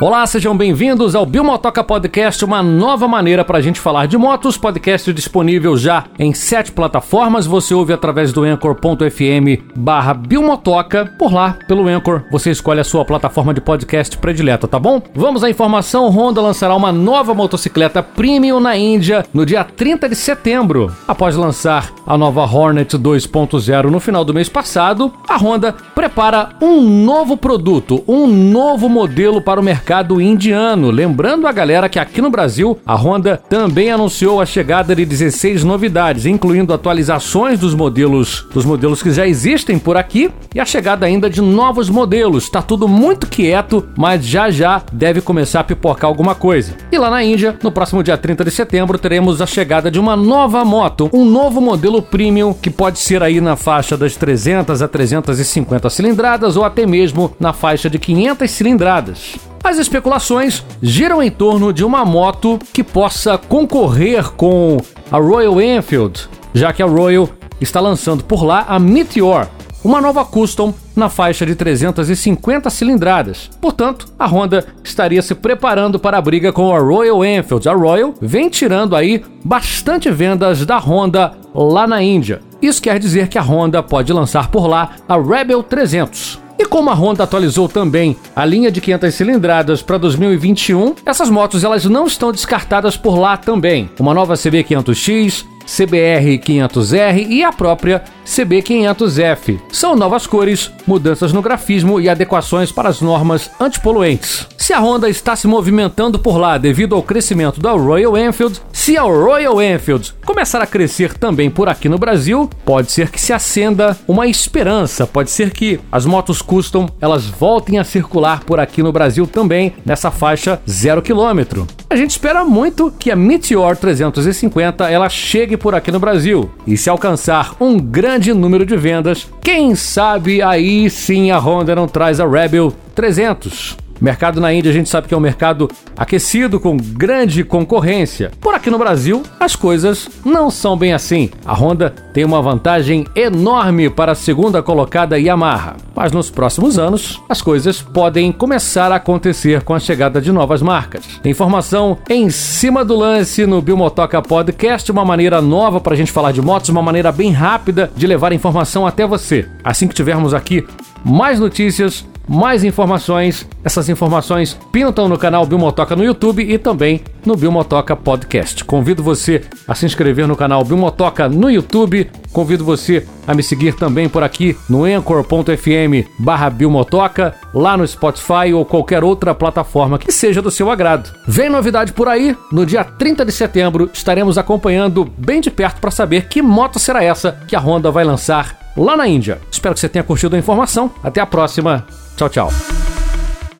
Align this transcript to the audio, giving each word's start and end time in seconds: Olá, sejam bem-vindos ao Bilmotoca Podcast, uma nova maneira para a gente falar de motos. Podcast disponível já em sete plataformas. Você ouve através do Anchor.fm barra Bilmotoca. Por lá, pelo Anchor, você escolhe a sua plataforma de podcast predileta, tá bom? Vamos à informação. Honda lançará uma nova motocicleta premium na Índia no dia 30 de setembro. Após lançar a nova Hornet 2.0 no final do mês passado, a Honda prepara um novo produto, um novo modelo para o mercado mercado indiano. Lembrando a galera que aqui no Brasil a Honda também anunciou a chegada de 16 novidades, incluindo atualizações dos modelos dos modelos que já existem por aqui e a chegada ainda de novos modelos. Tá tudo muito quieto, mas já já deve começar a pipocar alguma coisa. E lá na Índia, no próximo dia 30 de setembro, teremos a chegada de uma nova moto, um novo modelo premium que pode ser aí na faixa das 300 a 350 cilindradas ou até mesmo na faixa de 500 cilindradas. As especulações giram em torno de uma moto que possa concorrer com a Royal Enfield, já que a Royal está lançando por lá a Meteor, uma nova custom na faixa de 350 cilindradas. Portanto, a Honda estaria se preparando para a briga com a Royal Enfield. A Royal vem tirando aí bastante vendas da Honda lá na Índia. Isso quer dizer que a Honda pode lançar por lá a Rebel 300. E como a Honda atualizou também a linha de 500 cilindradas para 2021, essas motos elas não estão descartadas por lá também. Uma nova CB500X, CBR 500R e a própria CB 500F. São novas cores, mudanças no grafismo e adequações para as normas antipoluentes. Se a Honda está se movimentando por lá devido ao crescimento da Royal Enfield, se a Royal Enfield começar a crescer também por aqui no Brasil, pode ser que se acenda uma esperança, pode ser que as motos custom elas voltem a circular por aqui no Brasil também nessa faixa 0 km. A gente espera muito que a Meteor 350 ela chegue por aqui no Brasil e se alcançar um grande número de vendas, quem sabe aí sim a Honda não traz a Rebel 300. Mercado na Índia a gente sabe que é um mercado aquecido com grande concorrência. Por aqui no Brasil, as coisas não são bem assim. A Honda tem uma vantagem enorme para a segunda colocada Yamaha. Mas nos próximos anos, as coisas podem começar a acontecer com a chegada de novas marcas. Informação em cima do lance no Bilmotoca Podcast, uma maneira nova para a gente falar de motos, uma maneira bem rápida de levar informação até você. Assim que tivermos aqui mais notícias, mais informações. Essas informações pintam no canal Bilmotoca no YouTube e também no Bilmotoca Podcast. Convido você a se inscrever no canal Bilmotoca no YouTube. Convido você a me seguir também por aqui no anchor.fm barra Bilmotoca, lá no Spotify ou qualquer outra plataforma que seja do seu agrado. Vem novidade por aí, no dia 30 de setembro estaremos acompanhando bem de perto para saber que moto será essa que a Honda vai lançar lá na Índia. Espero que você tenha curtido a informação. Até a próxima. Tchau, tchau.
Olá, 0.00 0.26
sejam 0.26 0.56
bem-vindos 0.56 1.14
ao 1.14 1.24
Bilmotoca 1.24 1.82
Podcast, 1.84 2.44
uma 2.44 2.64
nova 2.64 3.06
maneira 3.06 3.44
para 3.44 3.58
a 3.58 3.60
gente 3.60 3.78
falar 3.78 4.06
de 4.06 4.18
motos. 4.18 4.58
Podcast 4.58 5.12
disponível 5.12 5.76
já 5.76 6.04
em 6.18 6.34
sete 6.34 6.72
plataformas. 6.72 7.46
Você 7.46 7.72
ouve 7.72 7.92
através 7.92 8.32
do 8.32 8.42
Anchor.fm 8.42 9.62
barra 9.76 10.12
Bilmotoca. 10.12 11.14
Por 11.16 11.32
lá, 11.32 11.56
pelo 11.68 11.86
Anchor, 11.86 12.24
você 12.30 12.50
escolhe 12.50 12.80
a 12.80 12.84
sua 12.84 13.04
plataforma 13.04 13.54
de 13.54 13.60
podcast 13.60 14.18
predileta, 14.18 14.66
tá 14.66 14.80
bom? 14.80 15.00
Vamos 15.14 15.44
à 15.44 15.48
informação. 15.48 16.08
Honda 16.10 16.40
lançará 16.40 16.74
uma 16.74 16.90
nova 16.90 17.32
motocicleta 17.32 18.02
premium 18.02 18.58
na 18.58 18.76
Índia 18.76 19.24
no 19.32 19.46
dia 19.46 19.62
30 19.62 20.08
de 20.08 20.16
setembro. 20.16 20.92
Após 21.06 21.36
lançar 21.36 21.92
a 22.04 22.18
nova 22.18 22.42
Hornet 22.42 22.98
2.0 22.98 23.84
no 23.84 24.00
final 24.00 24.24
do 24.24 24.34
mês 24.34 24.48
passado, 24.48 25.14
a 25.28 25.36
Honda 25.36 25.72
prepara 25.94 26.50
um 26.60 26.80
novo 26.80 27.36
produto, 27.36 28.02
um 28.08 28.26
novo 28.26 28.88
modelo 28.88 29.40
para 29.40 29.60
o 29.60 29.64
mercado 29.64 29.83
mercado 29.84 30.18
indiano. 30.18 30.90
Lembrando 30.90 31.46
a 31.46 31.52
galera 31.52 31.90
que 31.90 31.98
aqui 31.98 32.22
no 32.22 32.30
Brasil 32.30 32.78
a 32.86 32.94
Honda 32.94 33.36
também 33.50 33.90
anunciou 33.90 34.40
a 34.40 34.46
chegada 34.46 34.96
de 34.96 35.04
16 35.04 35.62
novidades, 35.62 36.24
incluindo 36.24 36.72
atualizações 36.72 37.60
dos 37.60 37.74
modelos 37.74 38.46
dos 38.54 38.64
modelos 38.64 39.02
que 39.02 39.10
já 39.10 39.26
existem 39.26 39.78
por 39.78 39.98
aqui 39.98 40.30
e 40.54 40.58
a 40.58 40.64
chegada 40.64 41.04
ainda 41.04 41.28
de 41.28 41.42
novos 41.42 41.90
modelos. 41.90 42.48
Tá 42.48 42.62
tudo 42.62 42.88
muito 42.88 43.26
quieto, 43.26 43.86
mas 43.94 44.24
já 44.24 44.50
já 44.50 44.82
deve 44.90 45.20
começar 45.20 45.60
a 45.60 45.64
pipocar 45.64 46.08
alguma 46.08 46.34
coisa. 46.34 46.74
E 46.90 46.96
lá 46.96 47.10
na 47.10 47.22
Índia, 47.22 47.54
no 47.62 47.70
próximo 47.70 48.02
dia 48.02 48.16
30 48.16 48.42
de 48.42 48.50
setembro, 48.50 48.96
teremos 48.96 49.42
a 49.42 49.46
chegada 49.46 49.90
de 49.90 50.00
uma 50.00 50.16
nova 50.16 50.64
moto, 50.64 51.10
um 51.12 51.26
novo 51.26 51.60
modelo 51.60 52.00
premium 52.00 52.54
que 52.54 52.70
pode 52.70 52.98
ser 52.98 53.22
aí 53.22 53.38
na 53.38 53.54
faixa 53.54 53.98
das 53.98 54.16
300 54.16 54.80
a 54.80 54.88
350 54.88 55.90
cilindradas 55.90 56.56
ou 56.56 56.64
até 56.64 56.86
mesmo 56.86 57.36
na 57.38 57.52
faixa 57.52 57.90
de 57.90 57.98
500 57.98 58.50
cilindradas. 58.50 59.53
As 59.64 59.78
especulações 59.78 60.62
giram 60.82 61.22
em 61.22 61.30
torno 61.30 61.72
de 61.72 61.82
uma 61.82 62.04
moto 62.04 62.58
que 62.70 62.84
possa 62.84 63.38
concorrer 63.38 64.30
com 64.32 64.76
a 65.10 65.16
Royal 65.16 65.58
Enfield, 65.58 66.28
já 66.52 66.70
que 66.70 66.82
a 66.82 66.86
Royal 66.86 67.30
está 67.58 67.80
lançando 67.80 68.22
por 68.22 68.44
lá 68.44 68.66
a 68.68 68.78
Meteor, 68.78 69.48
uma 69.82 70.02
nova 70.02 70.22
custom 70.22 70.74
na 70.94 71.08
faixa 71.08 71.46
de 71.46 71.54
350 71.54 72.68
cilindradas. 72.68 73.50
Portanto, 73.58 74.06
a 74.18 74.26
Honda 74.26 74.66
estaria 74.84 75.22
se 75.22 75.34
preparando 75.34 75.98
para 75.98 76.18
a 76.18 76.22
briga 76.22 76.52
com 76.52 76.74
a 76.74 76.78
Royal 76.78 77.24
Enfield. 77.24 77.66
A 77.66 77.74
Royal 77.74 78.12
vem 78.20 78.50
tirando 78.50 78.94
aí 78.94 79.24
bastante 79.42 80.10
vendas 80.10 80.66
da 80.66 80.76
Honda 80.76 81.32
lá 81.54 81.86
na 81.86 82.02
Índia. 82.02 82.42
Isso 82.60 82.82
quer 82.82 82.98
dizer 82.98 83.28
que 83.28 83.38
a 83.38 83.42
Honda 83.42 83.82
pode 83.82 84.12
lançar 84.12 84.50
por 84.50 84.66
lá 84.66 84.90
a 85.08 85.16
Rebel 85.18 85.62
300. 85.62 86.43
E 86.58 86.64
como 86.64 86.90
a 86.90 86.94
Honda 86.94 87.24
atualizou 87.24 87.68
também 87.68 88.16
a 88.34 88.44
linha 88.44 88.70
de 88.70 88.80
500 88.80 89.14
cilindradas 89.14 89.82
para 89.82 89.98
2021, 89.98 90.94
essas 91.04 91.28
motos 91.28 91.64
elas 91.64 91.84
não 91.84 92.06
estão 92.06 92.30
descartadas 92.30 92.96
por 92.96 93.18
lá 93.18 93.36
também. 93.36 93.90
Uma 93.98 94.14
nova 94.14 94.34
CB500X, 94.34 95.44
CBR 95.66 96.38
500R 96.38 97.26
e 97.28 97.42
a 97.42 97.52
própria 97.52 98.02
CB 98.24 98.62
500F. 98.62 99.60
São 99.70 99.94
novas 99.94 100.26
cores, 100.26 100.70
mudanças 100.86 101.32
no 101.32 101.42
grafismo 101.42 102.00
e 102.00 102.08
adequações 102.08 102.72
para 102.72 102.88
as 102.88 103.00
normas 103.00 103.50
antipoluentes. 103.60 104.46
Se 104.56 104.72
a 104.72 104.80
Honda 104.80 105.10
está 105.10 105.36
se 105.36 105.46
movimentando 105.46 106.18
por 106.18 106.38
lá 106.38 106.56
devido 106.56 106.94
ao 106.94 107.02
crescimento 107.02 107.60
da 107.60 107.72
Royal 107.72 108.16
Enfield, 108.16 108.60
se 108.72 108.96
a 108.96 109.02
Royal 109.02 109.62
Enfield 109.62 110.14
começar 110.24 110.62
a 110.62 110.66
crescer 110.66 111.14
também 111.14 111.50
por 111.50 111.68
aqui 111.68 111.88
no 111.88 111.98
Brasil, 111.98 112.48
pode 112.64 112.90
ser 112.90 113.10
que 113.10 113.20
se 113.20 113.32
acenda 113.32 113.96
uma 114.08 114.26
esperança, 114.26 115.06
pode 115.06 115.30
ser 115.30 115.50
que 115.50 115.78
as 115.92 116.06
motos 116.06 116.40
custom 116.40 116.88
elas 117.00 117.26
voltem 117.26 117.78
a 117.78 117.84
circular 117.84 118.42
por 118.44 118.58
aqui 118.58 118.82
no 118.82 118.92
Brasil 118.92 119.26
também 119.26 119.74
nessa 119.84 120.10
faixa 120.10 120.60
0 120.68 121.02
km. 121.02 121.66
A 121.94 121.96
gente 121.96 122.10
espera 122.10 122.44
muito 122.44 122.90
que 122.90 123.08
a 123.08 123.14
Meteor 123.14 123.76
350 123.76 124.90
ela 124.90 125.08
chegue 125.08 125.56
por 125.56 125.76
aqui 125.76 125.92
no 125.92 126.00
Brasil 126.00 126.50
e 126.66 126.76
se 126.76 126.90
alcançar 126.90 127.54
um 127.60 127.78
grande 127.78 128.34
número 128.34 128.66
de 128.66 128.76
vendas, 128.76 129.28
quem 129.40 129.76
sabe 129.76 130.42
aí 130.42 130.90
sim 130.90 131.30
a 131.30 131.38
Honda 131.38 131.72
não 131.72 131.86
traz 131.86 132.18
a 132.18 132.26
Rebel 132.26 132.74
300. 132.96 133.83
Mercado 134.00 134.40
na 134.40 134.52
Índia 134.52 134.70
a 134.70 134.74
gente 134.74 134.88
sabe 134.88 135.08
que 135.08 135.14
é 135.14 135.16
um 135.16 135.20
mercado 135.20 135.70
aquecido 135.96 136.58
com 136.58 136.76
grande 136.76 137.44
concorrência. 137.44 138.30
Por 138.40 138.54
aqui 138.54 138.70
no 138.70 138.78
Brasil, 138.78 139.22
as 139.38 139.56
coisas 139.56 140.08
não 140.24 140.50
são 140.50 140.76
bem 140.76 140.92
assim. 140.92 141.30
A 141.44 141.54
Honda 141.54 141.94
tem 142.12 142.24
uma 142.24 142.42
vantagem 142.42 143.06
enorme 143.14 143.88
para 143.88 144.12
a 144.12 144.14
segunda 144.14 144.62
colocada 144.62 145.18
Yamaha. 145.18 145.76
Mas 145.94 146.12
nos 146.12 146.30
próximos 146.30 146.78
anos, 146.78 147.22
as 147.28 147.40
coisas 147.40 147.80
podem 147.80 148.32
começar 148.32 148.90
a 148.90 148.96
acontecer 148.96 149.62
com 149.62 149.74
a 149.74 149.80
chegada 149.80 150.20
de 150.20 150.32
novas 150.32 150.60
marcas. 150.60 151.20
Informação 151.24 151.98
em 152.08 152.30
cima 152.30 152.84
do 152.84 152.96
lance 152.96 153.46
no 153.46 153.62
Bilmotoca 153.62 154.20
Podcast, 154.20 154.90
uma 154.90 155.04
maneira 155.04 155.40
nova 155.40 155.80
para 155.80 155.94
a 155.94 155.96
gente 155.96 156.12
falar 156.12 156.32
de 156.32 156.42
motos, 156.42 156.68
uma 156.68 156.82
maneira 156.82 157.12
bem 157.12 157.30
rápida 157.30 157.90
de 157.96 158.06
levar 158.06 158.32
informação 158.32 158.86
até 158.86 159.06
você. 159.06 159.48
Assim 159.62 159.86
que 159.86 159.94
tivermos 159.94 160.34
aqui 160.34 160.66
mais 161.04 161.38
notícias, 161.38 162.04
mais 162.28 162.64
informações. 162.64 163.46
Essas 163.62 163.88
informações 163.88 164.58
pintam 164.72 165.08
no 165.08 165.18
canal 165.18 165.46
Bilmotoca 165.46 165.94
no 165.96 166.04
YouTube 166.04 166.42
e 166.42 166.58
também 166.58 167.00
no 167.26 167.36
Bilmotoca 167.36 167.96
Podcast. 167.96 168.64
Convido 168.64 169.02
você 169.02 169.42
a 169.66 169.74
se 169.74 169.86
inscrever 169.86 170.26
no 170.26 170.36
canal 170.36 170.64
Bilmotoca 170.64 171.28
no 171.28 171.50
YouTube. 171.50 172.10
Convido 172.32 172.64
você 172.64 173.06
a 173.26 173.34
me 173.34 173.42
seguir 173.42 173.74
também 173.74 174.08
por 174.08 174.22
aqui 174.22 174.56
no 174.68 174.84
anchor.fm 174.84 176.08
barra 176.18 176.50
Bilmotoca, 176.50 177.34
lá 177.54 177.76
no 177.76 177.86
Spotify 177.86 178.52
ou 178.54 178.64
qualquer 178.64 179.04
outra 179.04 179.34
plataforma 179.34 179.98
que 179.98 180.12
seja 180.12 180.42
do 180.42 180.50
seu 180.50 180.70
agrado. 180.70 181.10
Vem 181.26 181.48
novidade 181.48 181.92
por 181.92 182.08
aí, 182.08 182.36
no 182.50 182.66
dia 182.66 182.84
30 182.84 183.24
de 183.24 183.32
setembro 183.32 183.90
estaremos 183.92 184.36
acompanhando 184.36 185.04
bem 185.16 185.40
de 185.40 185.50
perto 185.50 185.80
para 185.80 185.90
saber 185.90 186.28
que 186.28 186.42
moto 186.42 186.78
será 186.78 187.02
essa 187.02 187.38
que 187.46 187.56
a 187.56 187.60
Honda 187.60 187.90
vai 187.90 188.04
lançar 188.04 188.58
lá 188.76 188.96
na 188.96 189.06
Índia. 189.06 189.40
Espero 189.50 189.74
que 189.74 189.80
você 189.80 189.88
tenha 189.88 190.04
curtido 190.04 190.36
a 190.36 190.38
informação. 190.38 190.90
Até 191.02 191.20
a 191.20 191.26
próxima. 191.26 191.86
Tchau, 192.16 192.28
tchau. 192.28 192.73